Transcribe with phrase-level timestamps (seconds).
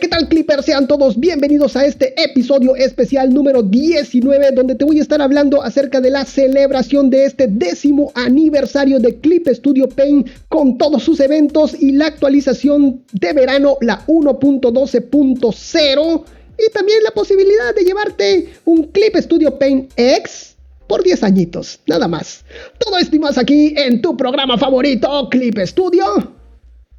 [0.00, 0.64] ¿qué tal Clippers?
[0.64, 5.62] Sean todos bienvenidos a este episodio especial número 19 donde te voy a estar hablando
[5.62, 11.20] acerca de la celebración de este décimo aniversario de Clip Studio Paint con todos sus
[11.20, 16.24] eventos y la actualización de verano, la 1.12.0
[16.58, 20.56] y también la posibilidad de llevarte un Clip Studio Paint X
[20.86, 22.46] por 10 añitos, nada más.
[22.78, 26.32] Todo esto y más aquí en tu programa favorito, Clip Studio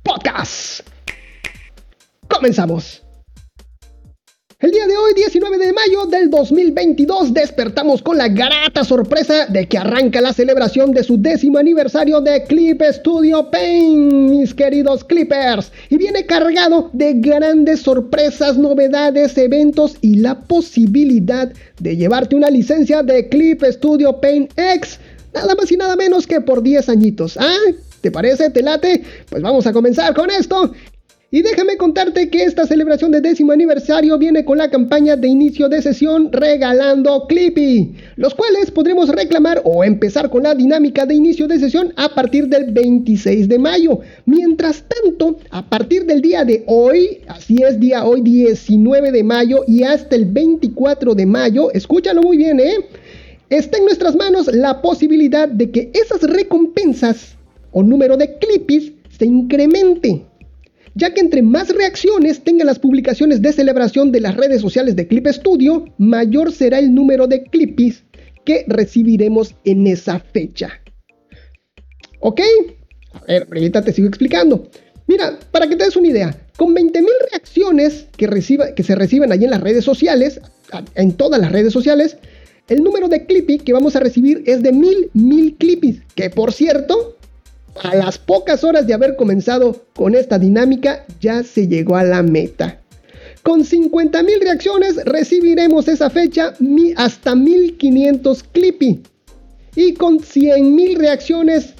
[0.03, 0.93] Podcast.
[2.29, 3.03] Comenzamos.
[4.63, 9.67] El día de hoy, 19 de mayo del 2022, despertamos con la grata sorpresa de
[9.67, 15.69] que arranca la celebración de su décimo aniversario de Clip Studio Paint, mis queridos Clippers.
[15.89, 23.03] Y viene cargado de grandes sorpresas, novedades, eventos y la posibilidad de llevarte una licencia
[23.03, 24.97] de Clip Studio Paint X,
[25.33, 27.35] nada más y nada menos que por 10 añitos.
[27.35, 27.57] ¿Ah?
[27.99, 28.49] ¿Te parece?
[28.49, 29.03] ¿Te late?
[29.29, 30.71] Pues vamos a comenzar con esto.
[31.33, 35.67] Y déjame contarte que esta celebración de décimo aniversario viene con la campaña de inicio
[35.67, 41.47] de sesión regalando Clippy, los cuales podremos reclamar o empezar con la dinámica de inicio
[41.47, 44.01] de sesión a partir del 26 de mayo.
[44.27, 49.63] Mientras tanto, a partir del día de hoy, así es día hoy 19 de mayo
[49.67, 52.75] y hasta el 24 de mayo, escúchalo muy bien, ¿eh?
[53.49, 57.33] Está en nuestras manos la posibilidad de que esas recompensas
[57.71, 60.27] o número de Clippies se incremente
[60.95, 65.07] ya que entre más reacciones tengan las publicaciones de celebración de las redes sociales de
[65.07, 68.03] Clip Studio, mayor será el número de clippies
[68.45, 70.81] que recibiremos en esa fecha.
[72.19, 72.41] ¿Ok?
[73.13, 74.69] A ver, ahorita te sigo explicando.
[75.07, 79.31] Mira, para que te des una idea, con 20.000 reacciones que, reciba, que se reciben
[79.31, 80.39] allí en las redes sociales,
[80.95, 82.17] en todas las redes sociales,
[82.69, 86.53] el número de clippy que vamos a recibir es de 1000, 1000 clippies, que por
[86.53, 87.17] cierto,
[87.81, 92.23] a las pocas horas de haber comenzado con esta dinámica, ya se llegó a la
[92.23, 92.79] meta.
[93.41, 96.53] Con 50.000 reacciones recibiremos esa fecha
[96.95, 99.01] hasta 1500 Clippy.
[99.75, 101.73] Y con 100.000 reacciones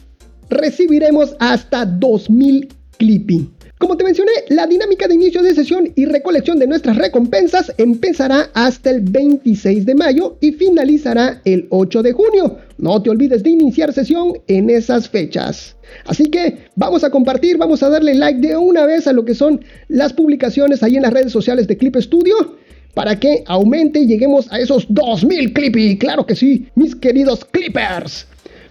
[0.49, 2.67] recibiremos hasta 2000
[2.97, 3.52] Clippy.
[3.83, 8.49] Como te mencioné, la dinámica de inicio de sesión y recolección de nuestras recompensas empezará
[8.53, 12.59] hasta el 26 de mayo y finalizará el 8 de junio.
[12.77, 15.75] No te olvides de iniciar sesión en esas fechas.
[16.05, 19.35] Así que vamos a compartir, vamos a darle like de una vez a lo que
[19.35, 22.55] son las publicaciones ahí en las redes sociales de Clip Studio
[22.93, 25.97] para que aumente y lleguemos a esos 2000 Clippy.
[25.97, 28.27] Claro que sí, mis queridos Clippers.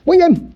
[0.06, 0.55] Muy bien,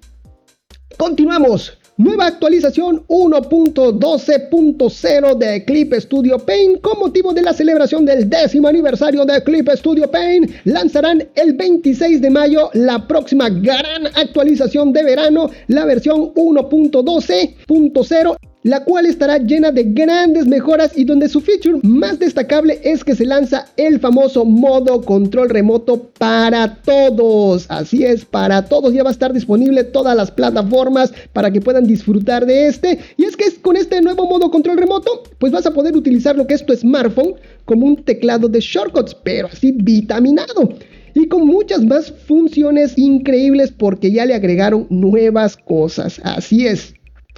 [0.97, 1.77] continuamos.
[1.98, 9.24] Nueva actualización 1.12.0 de Clip Studio Paint con motivo de la celebración del décimo aniversario
[9.24, 10.50] de Clip Studio Paint.
[10.64, 18.36] Lanzarán el 26 de mayo la próxima gran actualización de verano, la versión 1.12.0
[18.66, 23.15] la cual estará llena de grandes mejoras y donde su feature más destacable es que
[23.15, 27.66] se lanza el famoso modo control remoto para todos.
[27.69, 31.87] Así es, para todos ya va a estar disponible todas las plataformas para que puedan
[31.87, 32.99] disfrutar de este.
[33.16, 36.49] Y es que con este nuevo modo control remoto, pues vas a poder utilizar lo
[36.49, 40.71] que es tu smartphone como un teclado de shortcuts, pero así vitaminado
[41.15, 46.21] y con muchas más funciones increíbles porque ya le agregaron nuevas cosas.
[46.25, 46.94] Así es.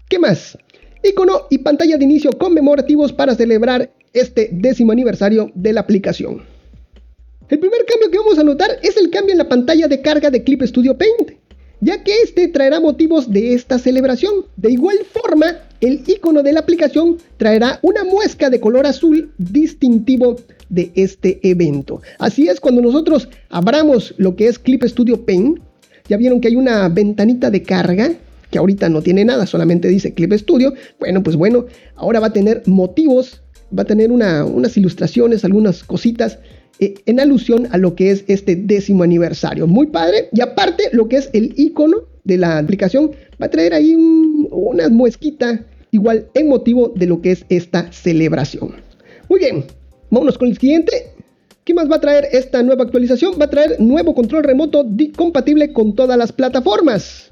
[0.08, 0.56] ¿Qué más?
[1.02, 6.42] Icono y pantalla de inicio conmemorativos para celebrar este décimo aniversario de la aplicación.
[7.48, 10.30] El primer cambio que vamos a notar es el cambio en la pantalla de carga
[10.30, 11.38] de Clip Studio Paint,
[11.80, 14.44] ya que este traerá motivos de esta celebración.
[14.56, 20.36] De igual forma, el icono de la aplicación traerá una muesca de color azul distintivo
[20.68, 22.02] de este evento.
[22.18, 25.60] Así es, cuando nosotros abramos lo que es Clip Studio Paint,
[26.08, 28.12] ya vieron que hay una ventanita de carga
[28.50, 31.66] que ahorita no tiene nada, solamente dice Clip Studio, bueno, pues bueno,
[31.96, 33.42] ahora va a tener motivos,
[33.76, 36.38] va a tener unas ilustraciones, algunas cositas
[36.80, 39.66] eh, en alusión a lo que es este décimo aniversario.
[39.66, 40.28] Muy padre.
[40.32, 43.10] Y aparte, lo que es el icono de la aplicación
[43.40, 43.94] va a traer ahí
[44.50, 48.76] una muesquita igual en motivo de lo que es esta celebración.
[49.28, 49.64] Muy bien,
[50.10, 51.12] vámonos con el siguiente.
[51.64, 53.34] ¿Qué más va a traer esta nueva actualización?
[53.40, 54.86] Va a traer nuevo control remoto
[55.16, 57.30] compatible con todas las plataformas.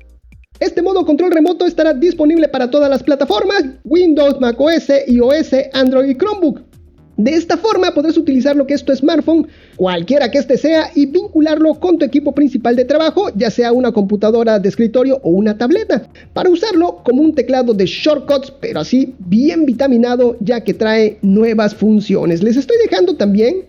[0.58, 6.14] Este modo control remoto estará disponible para todas las plataformas, Windows, macOS, iOS, Android y
[6.14, 6.62] Chromebook.
[7.18, 11.06] De esta forma podrás utilizar lo que es tu smartphone, cualquiera que este sea, y
[11.06, 15.56] vincularlo con tu equipo principal de trabajo, ya sea una computadora de escritorio o una
[15.56, 21.18] tableta, para usarlo como un teclado de shortcuts, pero así bien vitaminado, ya que trae
[21.22, 22.42] nuevas funciones.
[22.42, 23.64] Les estoy dejando también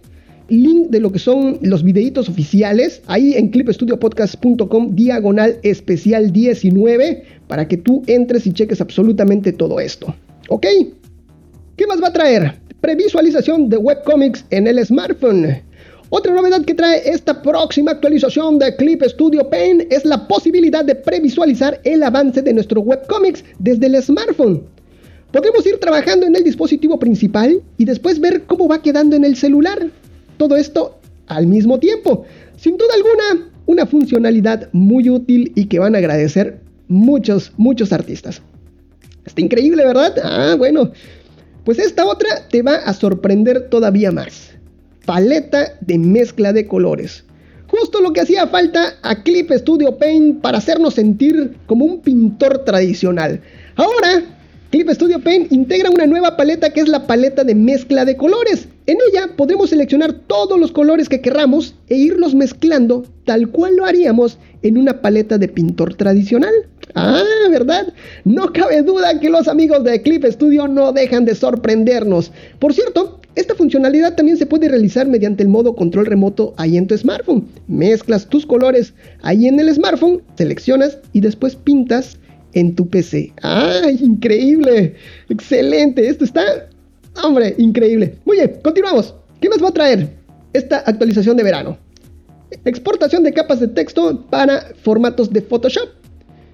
[0.50, 7.68] link de lo que son los videitos oficiales ahí en clipstudiopodcast.com diagonal especial 19 para
[7.68, 10.14] que tú entres y cheques absolutamente todo esto.
[10.50, 10.66] ¿Ok?
[11.76, 12.68] ¿Qué más va a traer?
[12.82, 15.62] previsualización de webcomics en el smartphone.
[16.10, 20.96] Otra novedad que trae esta próxima actualización de Clip Studio Paint es la posibilidad de
[20.96, 24.64] previsualizar el avance de nuestro webcomics desde el smartphone.
[25.32, 29.36] Podremos ir trabajando en el dispositivo principal y después ver cómo va quedando en el
[29.36, 29.90] celular.
[30.38, 32.26] Todo esto al mismo tiempo.
[32.58, 38.42] Sin duda alguna, una funcionalidad muy útil y que van a agradecer muchos, muchos artistas.
[39.26, 40.16] Está increíble, ¿verdad?
[40.24, 40.92] Ah, bueno.
[41.66, 44.58] Pues esta otra te va a sorprender todavía más
[45.08, 47.24] paleta de mezcla de colores.
[47.68, 52.64] Justo lo que hacía falta a Clip Studio Paint para hacernos sentir como un pintor
[52.66, 53.42] tradicional.
[53.76, 54.37] Ahora,
[54.78, 58.68] Clip Studio Paint integra una nueva paleta que es la paleta de mezcla de colores.
[58.86, 63.86] En ella podremos seleccionar todos los colores que querramos e irlos mezclando tal cual lo
[63.86, 66.54] haríamos en una paleta de pintor tradicional.
[66.94, 67.92] Ah, ¿verdad?
[68.24, 72.32] No cabe duda que los amigos de Clip Studio no dejan de sorprendernos.
[72.60, 76.86] Por cierto, esta funcionalidad también se puede realizar mediante el modo control remoto ahí en
[76.86, 77.48] tu smartphone.
[77.68, 78.94] Mezclas tus colores
[79.24, 82.20] ahí en el smartphone, seleccionas y después pintas
[82.60, 83.32] en tu PC.
[83.42, 84.96] ¡Ay, increíble!
[85.30, 86.70] Excelente, esto está,
[87.24, 88.16] hombre, increíble.
[88.26, 89.14] Muy bien, continuamos.
[89.40, 90.10] ¿Qué nos va a traer
[90.54, 91.78] esta actualización de verano?
[92.66, 95.90] Exportación de capas de texto para formatos de Photoshop.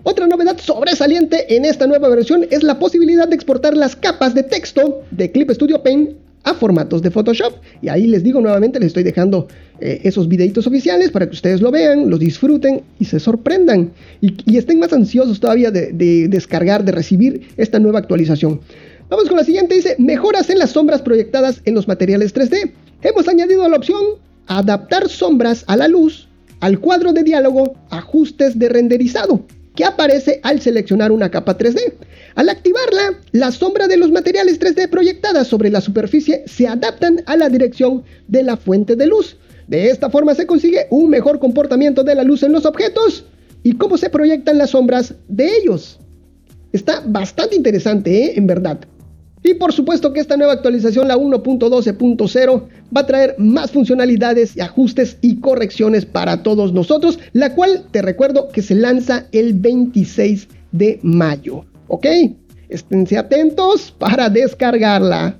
[0.03, 4.43] Otra novedad sobresaliente en esta nueva versión es la posibilidad de exportar las capas de
[4.43, 7.53] texto de Clip Studio Paint a formatos de Photoshop.
[7.81, 9.47] Y ahí les digo nuevamente, les estoy dejando
[9.79, 13.91] eh, esos videitos oficiales para que ustedes lo vean, los disfruten y se sorprendan.
[14.21, 18.61] Y, estén más ansiosos todavía de, de, descargar, de recibir esta nueva actualización.
[19.09, 22.71] Vamos con la siguiente, dice, mejoras en las sombras proyectadas en los materiales 3D.
[23.01, 24.01] Hemos añadido la opción
[24.47, 26.27] adaptar sombras a la luz,
[26.59, 31.93] al cuadro de diálogo, ajustes de renderizado que aparece al seleccionar una capa 3D.
[32.35, 37.35] Al activarla, la sombra de los materiales 3D proyectadas sobre la superficie se adaptan a
[37.35, 39.37] la dirección de la fuente de luz.
[39.67, 43.25] De esta forma se consigue un mejor comportamiento de la luz en los objetos
[43.63, 45.99] y cómo se proyectan las sombras de ellos.
[46.71, 48.33] Está bastante interesante, ¿eh?
[48.35, 48.79] en verdad.
[49.43, 52.63] Y por supuesto que esta nueva actualización, la 1.12.0,
[52.95, 58.47] va a traer más funcionalidades ajustes y correcciones para todos nosotros, la cual te recuerdo
[58.47, 61.65] que se lanza el 26 de mayo.
[61.89, 62.05] ¿Ok?
[62.69, 65.37] Esténse atentos para descargarla.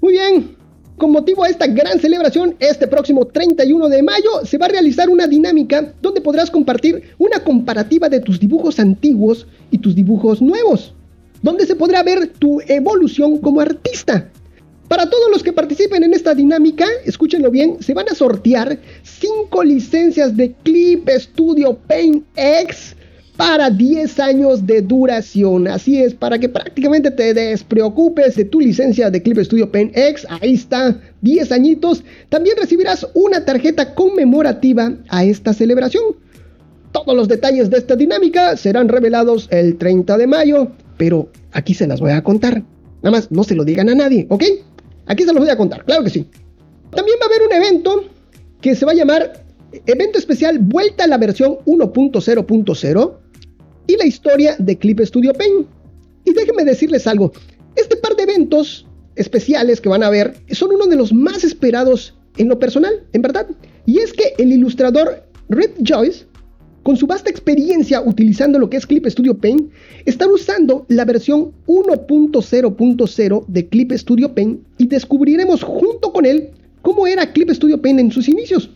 [0.00, 0.56] Muy bien,
[0.96, 5.10] con motivo a esta gran celebración, este próximo 31 de mayo se va a realizar
[5.10, 10.94] una dinámica donde podrás compartir una comparativa de tus dibujos antiguos y tus dibujos nuevos
[11.42, 14.30] donde se podrá ver tu evolución como artista.
[14.88, 19.62] Para todos los que participen en esta dinámica, escúchenlo bien, se van a sortear 5
[19.62, 22.96] licencias de Clip Studio Paint X
[23.36, 25.68] para 10 años de duración.
[25.68, 30.26] Así es, para que prácticamente te despreocupes de tu licencia de Clip Studio Paint X.
[30.40, 32.02] Ahí está, 10 añitos.
[32.30, 36.16] También recibirás una tarjeta conmemorativa a esta celebración.
[36.92, 41.86] Todos los detalles de esta dinámica serán revelados el 30 de mayo pero aquí se
[41.86, 42.62] las voy a contar.
[43.02, 44.44] Nada más no se lo digan a nadie, ¿ok?
[45.06, 46.26] Aquí se los voy a contar, claro que sí.
[46.90, 48.04] También va a haber un evento
[48.60, 49.44] que se va a llamar
[49.86, 53.16] Evento Especial Vuelta a la versión 1.0.0
[53.86, 55.66] y la historia de Clip Studio Paint.
[56.24, 57.32] Y déjenme decirles algo,
[57.76, 58.86] este par de eventos
[59.16, 63.22] especiales que van a ver son uno de los más esperados en lo personal, en
[63.22, 63.46] verdad.
[63.86, 66.26] Y es que el ilustrador Red Joyce
[66.88, 69.70] con su vasta experiencia utilizando lo que es Clip Studio Paint,
[70.06, 76.48] están usando la versión 1.0.0 de Clip Studio Paint y descubriremos junto con él
[76.80, 78.70] cómo era Clip Studio Paint en sus inicios.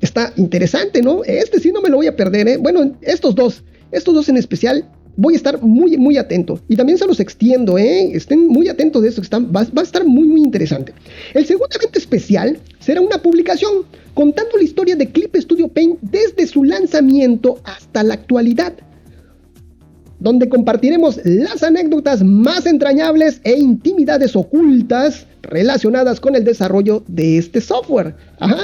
[0.00, 1.22] Está interesante, ¿no?
[1.22, 2.56] Este sí no me lo voy a perder, ¿eh?
[2.56, 6.60] Bueno, estos dos, estos dos en especial, voy a estar muy, muy atento.
[6.68, 8.10] Y también se los extiendo, ¿eh?
[8.12, 10.92] Estén muy atentos de esto, que va, va, a estar muy, muy interesante.
[11.34, 16.46] El segundo evento especial será una publicación contando la historia de Clip Studio Paint desde
[16.46, 18.74] su lanzamiento hasta la actualidad
[20.24, 27.60] donde compartiremos las anécdotas más entrañables e intimidades ocultas relacionadas con el desarrollo de este
[27.60, 28.14] software.
[28.38, 28.56] ¡Ajá!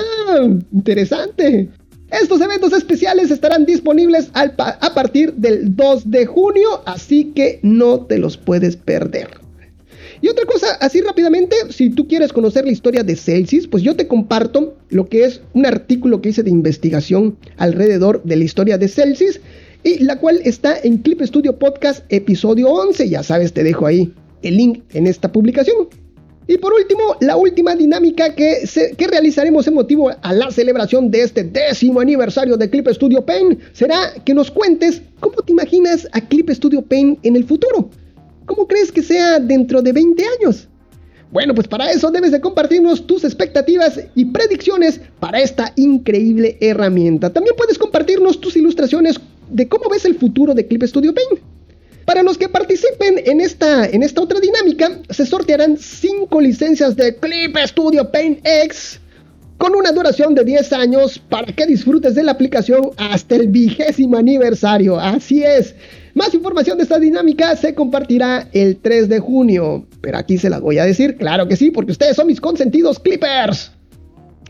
[0.72, 1.68] Interesante.
[2.10, 8.18] Estos eventos especiales estarán disponibles a partir del 2 de junio, así que no te
[8.18, 9.28] los puedes perder.
[10.22, 13.96] Y otra cosa, así rápidamente, si tú quieres conocer la historia de Celsius, pues yo
[13.96, 18.76] te comparto lo que es un artículo que hice de investigación alrededor de la historia
[18.76, 19.40] de Celsius,
[19.82, 23.08] y la cual está en Clip Studio Podcast episodio 11.
[23.08, 24.12] Ya sabes, te dejo ahí
[24.42, 25.88] el link en esta publicación.
[26.46, 28.64] Y por último, la última dinámica que,
[28.98, 34.14] realizaremos en motivo a la celebración de este décimo aniversario de Clip Studio Paint será
[34.24, 37.90] que nos cuentes cómo te imaginas a Clip Studio Paint en el futuro.
[38.46, 40.66] ¿Cómo crees que sea dentro de 20 años?
[41.30, 47.32] Bueno, pues para eso debes de compartirnos tus expectativas y predicciones para esta increíble herramienta.
[47.32, 51.40] También puedes compartirnos tus ilustraciones de cómo ves el futuro de Clip Studio Paint.
[52.10, 57.14] Para los que participen en esta, en esta otra dinámica, se sortearán 5 licencias de
[57.14, 59.00] Clip Studio Paint X
[59.58, 64.16] con una duración de 10 años para que disfrutes de la aplicación hasta el vigésimo
[64.16, 64.98] aniversario.
[64.98, 65.76] Así es.
[66.14, 69.86] Más información de esta dinámica se compartirá el 3 de junio.
[70.00, 72.98] Pero aquí se las voy a decir, claro que sí, porque ustedes son mis consentidos
[72.98, 73.70] clippers.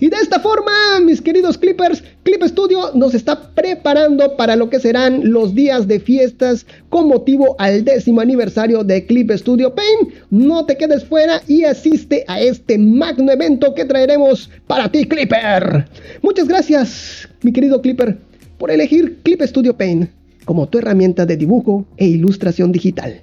[0.00, 0.72] Y de esta forma,
[1.04, 6.00] mis queridos Clippers, Clip Studio nos está preparando para lo que serán los días de
[6.00, 10.14] fiestas con motivo al décimo aniversario de Clip Studio Paint.
[10.30, 15.86] No te quedes fuera y asiste a este magno evento que traeremos para ti, Clipper.
[16.22, 18.16] Muchas gracias, mi querido Clipper,
[18.56, 20.10] por elegir Clip Studio Paint
[20.46, 23.20] como tu herramienta de dibujo e ilustración digital.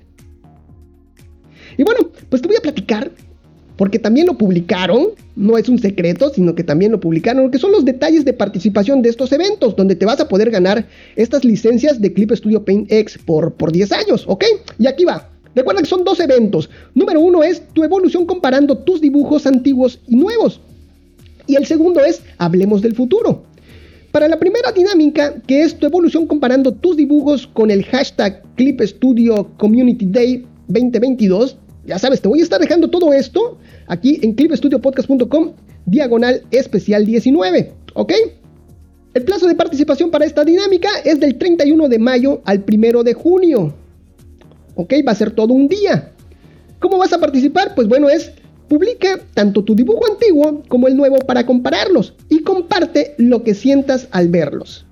[1.75, 3.11] Y bueno, pues te voy a platicar
[3.77, 5.07] porque también lo publicaron,
[5.37, 9.01] no es un secreto, sino que también lo publicaron, que son los detalles de participación
[9.01, 12.91] de estos eventos, donde te vas a poder ganar estas licencias de Clip Studio Paint
[12.91, 14.43] X por, por 10 años, ¿ok?
[14.79, 15.29] Y aquí va.
[15.55, 16.69] Recuerda que son dos eventos.
[16.93, 20.59] Número uno es tu evolución comparando tus dibujos antiguos y nuevos.
[21.45, 23.43] Y el segundo es Hablemos del futuro.
[24.11, 28.81] Para la primera dinámica, que es tu evolución comparando tus dibujos con el hashtag Clip
[28.81, 34.33] Studio Community Day 2022, ya sabes, te voy a estar dejando todo esto aquí en
[34.33, 35.53] clipstudiopodcast.com,
[35.85, 38.13] diagonal especial 19, ¿ok?
[39.13, 43.13] El plazo de participación para esta dinámica es del 31 de mayo al 1 de
[43.13, 43.73] junio,
[44.75, 44.93] ¿ok?
[45.07, 46.11] Va a ser todo un día.
[46.79, 47.73] ¿Cómo vas a participar?
[47.73, 48.33] Pues bueno, es
[48.67, 54.09] publica tanto tu dibujo antiguo como el nuevo para compararlos y comparte lo que sientas
[54.11, 54.85] al verlos.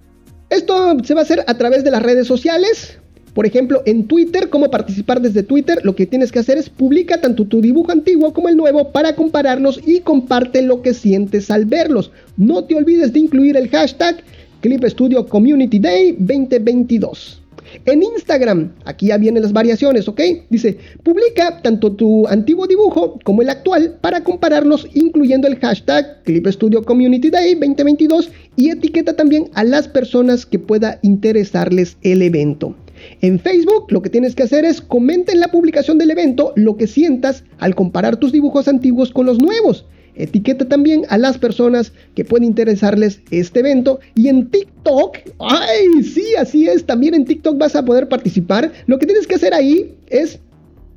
[0.50, 3.00] Esto se va a hacer a través de las redes sociales,
[3.36, 7.20] por ejemplo, en Twitter, cómo participar desde Twitter, lo que tienes que hacer es publica
[7.20, 11.66] tanto tu dibujo antiguo como el nuevo para compararlos y comparte lo que sientes al
[11.66, 12.12] verlos.
[12.38, 14.24] No te olvides de incluir el hashtag
[14.62, 17.42] Clip Studio Community Day 2022.
[17.84, 20.22] En Instagram, aquí ya vienen las variaciones, ¿ok?
[20.50, 26.48] Dice, publica tanto tu antiguo dibujo como el actual para compararlos incluyendo el hashtag Clip
[26.48, 32.76] Studio Community Day 2022 y etiqueta también a las personas que pueda interesarles el evento.
[33.22, 36.78] En Facebook lo que tienes que hacer es comenta en la publicación del evento lo
[36.78, 39.86] que sientas al comparar tus dibujos antiguos con los nuevos.
[40.16, 44.00] Etiqueta también a las personas que pueden interesarles este evento.
[44.16, 48.72] Y en TikTok, ay, sí, así es, también en TikTok vas a poder participar.
[48.88, 50.40] Lo que tienes que hacer ahí es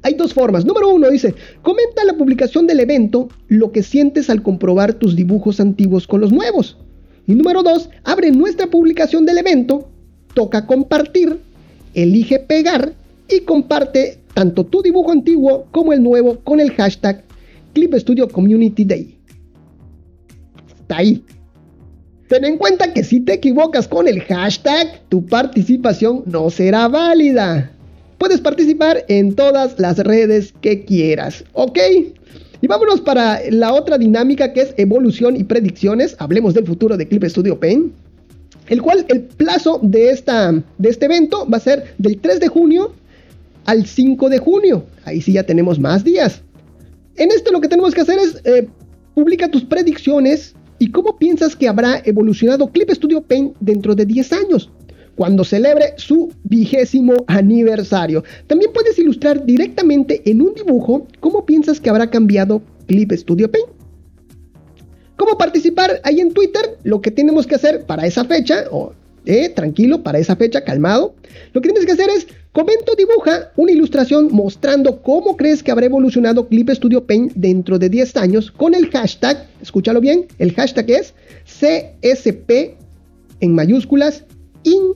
[0.03, 0.65] hay dos formas.
[0.65, 5.61] Número uno dice, comenta la publicación del evento lo que sientes al comprobar tus dibujos
[5.61, 6.79] antiguos con los nuevos.
[7.27, 9.91] Y número dos, abre nuestra publicación del evento,
[10.35, 11.41] toca compartir
[11.95, 12.93] elige pegar
[13.29, 17.25] y comparte tanto tu dibujo antiguo como el nuevo con el hashtag
[17.75, 19.19] Clip Studio Community Day.
[20.81, 21.23] Está ahí.
[22.29, 27.71] Ten en cuenta que si te equivocas con el hashtag, tu participación no será válida.
[28.19, 31.79] Puedes participar en todas las redes que quieras, ¿ok?
[32.61, 36.17] Y vámonos para la otra dinámica que es evolución y predicciones.
[36.19, 37.93] Hablemos del futuro de Clip Studio Paint
[38.69, 42.49] el cual el plazo de, esta, de este evento va a ser del 3 de
[42.49, 42.93] junio
[43.65, 44.87] al 5 de junio.
[45.05, 46.43] Ahí sí ya tenemos más días.
[47.17, 48.69] En esto lo que tenemos que hacer es eh,
[49.15, 54.33] publica tus predicciones y cómo piensas que habrá evolucionado Clip Studio Paint dentro de 10
[54.33, 54.71] años,
[55.17, 58.23] cuando celebre su vigésimo aniversario.
[58.47, 63.78] También puedes ilustrar directamente en un dibujo cómo piensas que habrá cambiado Clip Studio Paint.
[65.19, 66.79] ¿Cómo participar ahí en Twitter?
[66.85, 68.93] Lo que tenemos que hacer para esa fecha, o
[69.27, 71.17] eh, tranquilo, para esa fecha, calmado,
[71.53, 75.87] lo que tienes que hacer es comento, dibuja una ilustración mostrando cómo crees que habrá
[75.87, 80.89] evolucionado Clip Studio Paint dentro de 10 años con el hashtag, escúchalo bien, el hashtag
[80.93, 82.77] es CSP
[83.41, 84.25] en mayúsculas
[84.63, 84.95] IN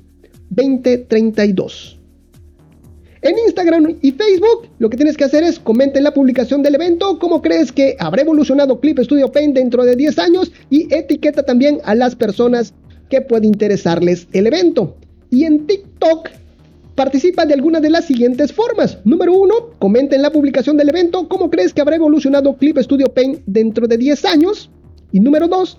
[0.50, 2.01] 2032.
[3.22, 6.74] En Instagram y Facebook lo que tienes que hacer es comenta en la publicación del
[6.74, 11.44] evento cómo crees que habrá evolucionado Clip Studio Paint dentro de 10 años y etiqueta
[11.44, 12.74] también a las personas
[13.08, 14.96] que puede interesarles el evento.
[15.30, 16.30] Y en TikTok
[16.96, 18.98] participa de alguna de las siguientes formas.
[19.04, 23.14] Número 1, comenta en la publicación del evento cómo crees que habrá evolucionado Clip Studio
[23.14, 24.68] Paint dentro de 10 años.
[25.12, 25.78] Y número 2,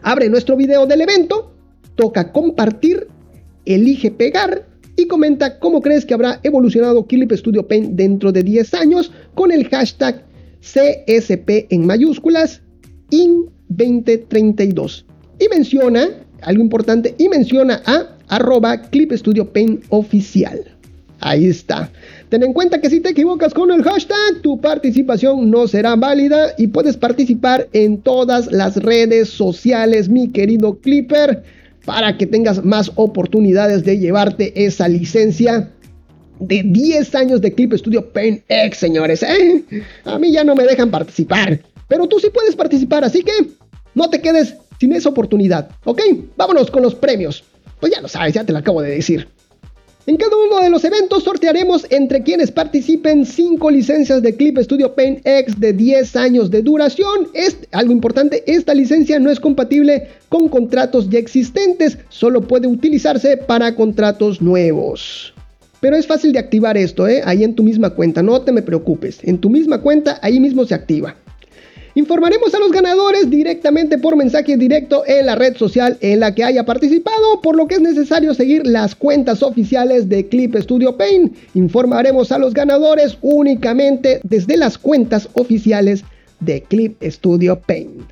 [0.00, 1.52] abre nuestro video del evento,
[1.96, 3.08] toca compartir,
[3.66, 4.71] elige pegar
[5.02, 9.50] y comenta cómo crees que habrá evolucionado Clip Studio Paint dentro de 10 años con
[9.50, 10.24] el hashtag
[10.60, 12.62] CSP en mayúsculas
[13.10, 15.04] IN 2032.
[15.40, 16.08] Y menciona,
[16.42, 20.60] algo importante, y menciona a arroba Clip Studio Paint oficial.
[21.18, 21.90] Ahí está.
[22.28, 26.54] Ten en cuenta que si te equivocas con el hashtag, tu participación no será válida
[26.58, 31.42] y puedes participar en todas las redes sociales, mi querido Clipper,
[31.84, 35.70] para que tengas más oportunidades de llevarte esa licencia
[36.38, 39.22] de 10 años de Clip Studio Paint X, señores.
[39.22, 39.64] ¿eh?
[40.04, 43.32] A mí ya no me dejan participar, pero tú sí puedes participar, así que
[43.94, 46.00] no te quedes sin esa oportunidad, ¿ok?
[46.36, 47.44] Vámonos con los premios.
[47.78, 49.28] Pues ya lo sabes, ya te lo acabo de decir.
[50.04, 54.96] En cada uno de los eventos sortearemos entre quienes participen 5 licencias de Clip Studio
[54.96, 57.28] Paint X de 10 años de duración.
[57.34, 63.36] Es algo importante, esta licencia no es compatible con contratos ya existentes, solo puede utilizarse
[63.36, 65.34] para contratos nuevos.
[65.78, 67.22] Pero es fácil de activar esto, ¿eh?
[67.24, 69.20] ahí en tu misma cuenta, no te me preocupes.
[69.22, 71.14] En tu misma cuenta, ahí mismo se activa.
[71.94, 76.42] Informaremos a los ganadores directamente por mensaje directo en la red social en la que
[76.42, 81.36] haya participado, por lo que es necesario seguir las cuentas oficiales de Clip Studio Paint.
[81.54, 86.02] Informaremos a los ganadores únicamente desde las cuentas oficiales
[86.40, 88.10] de Clip Studio Paint.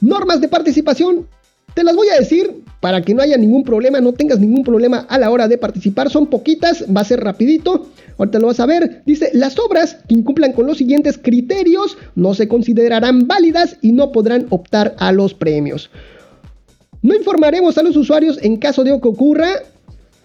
[0.00, 1.28] Normas de participación,
[1.74, 5.06] te las voy a decir para que no haya ningún problema, no tengas ningún problema
[5.08, 6.10] a la hora de participar.
[6.10, 7.86] Son poquitas, va a ser rapidito.
[8.18, 9.02] Ahorita lo vas a ver.
[9.04, 14.12] Dice, las obras que incumplan con los siguientes criterios no se considerarán válidas y no
[14.12, 15.90] podrán optar a los premios.
[17.02, 19.48] No informaremos a los usuarios en caso de que ocurra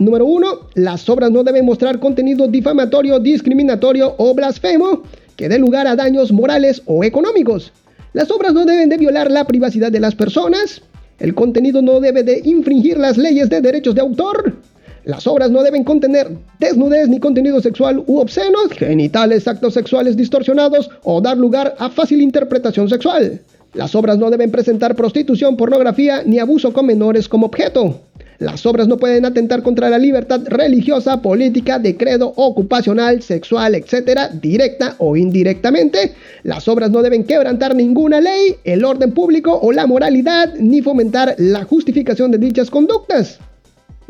[0.02, 0.70] Número 1.
[0.74, 5.04] Las obras no deben mostrar contenido difamatorio, discriminatorio o blasfemo
[5.36, 7.72] que dé lugar a daños morales o económicos.
[8.14, 10.82] Las obras no deben de violar la privacidad de las personas.
[11.20, 14.56] El contenido no debe de infringir las leyes de derechos de autor.
[15.04, 16.30] Las obras no deben contener
[16.60, 22.22] desnudez ni contenido sexual u obscenos, genitales, actos sexuales distorsionados o dar lugar a fácil
[22.22, 23.42] interpretación sexual.
[23.74, 28.02] Las obras no deben presentar prostitución, pornografía ni abuso con menores como objeto.
[28.38, 34.32] Las obras no pueden atentar contra la libertad religiosa, política, de credo, ocupacional, sexual, etc.,
[34.42, 36.14] directa o indirectamente.
[36.44, 41.36] Las obras no deben quebrantar ninguna ley, el orden público o la moralidad, ni fomentar
[41.38, 43.40] la justificación de dichas conductas.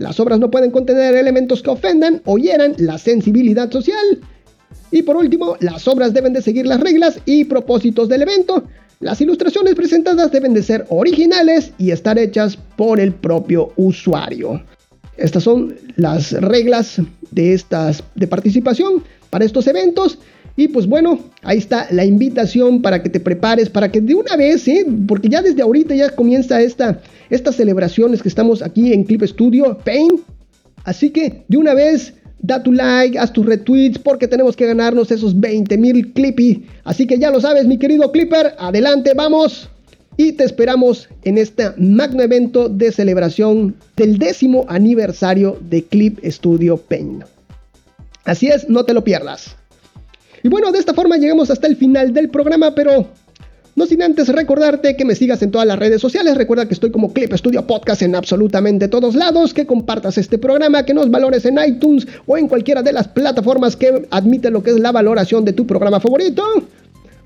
[0.02, 4.20] Las obras no pueden contener elementos que ofendan o hieran la sensibilidad social.
[4.90, 8.64] Y por último, las obras deben de seguir las reglas y propósitos del evento.
[9.00, 14.64] Las ilustraciones presentadas deben de ser originales y estar hechas por el propio usuario.
[15.18, 20.18] Estas son las reglas de, estas, de participación para estos eventos.
[20.56, 24.36] Y pues bueno, ahí está la invitación para que te prepares, para que de una
[24.36, 24.86] vez, ¿eh?
[25.08, 29.78] porque ya desde ahorita ya comienza esta, estas celebraciones que estamos aquí en Clip Studio
[29.84, 30.22] Paint.
[30.84, 35.12] Así que de una vez, da tu like, haz tus retweets, porque tenemos que ganarnos
[35.12, 36.66] esos 20 mil Clippy.
[36.84, 39.70] Así que ya lo sabes, mi querido Clipper, adelante, vamos.
[40.18, 46.78] Y te esperamos en este magno evento de celebración del décimo aniversario de Clip Studio
[46.78, 47.24] Paint.
[48.26, 49.56] Así es, no te lo pierdas.
[50.44, 53.08] Y bueno, de esta forma llegamos hasta el final del programa, pero
[53.76, 56.36] no sin antes recordarte que me sigas en todas las redes sociales.
[56.36, 59.54] Recuerda que estoy como Clip Studio Podcast en absolutamente todos lados.
[59.54, 63.76] Que compartas este programa, que nos valores en iTunes o en cualquiera de las plataformas
[63.76, 66.44] que admiten lo que es la valoración de tu programa favorito.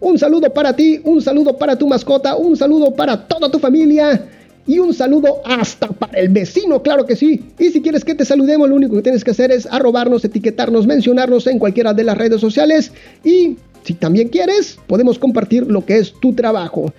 [0.01, 4.28] Un saludo para ti, un saludo para tu mascota, un saludo para toda tu familia.
[4.67, 7.43] Y un saludo hasta para el vecino, claro que sí.
[7.60, 10.88] Y si quieres que te saludemos, lo único que tienes que hacer es arrobarnos, etiquetarnos,
[10.88, 12.91] mencionarnos en cualquiera de las redes sociales.
[13.23, 16.91] Y si también quieres, podemos compartir lo que es tu trabajo.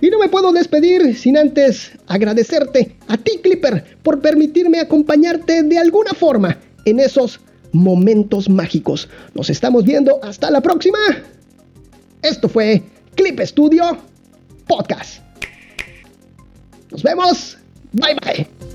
[0.00, 5.78] Y no me puedo despedir sin antes agradecerte a ti, Clipper, por permitirme acompañarte de
[5.78, 7.40] alguna forma en esos
[7.72, 9.08] momentos mágicos.
[9.34, 10.98] Nos estamos viendo hasta la próxima.
[12.22, 12.82] Esto fue
[13.14, 13.96] Clip Studio
[14.66, 15.25] Podcast.
[16.90, 17.58] Nos vemos.
[17.92, 18.65] Bye bye.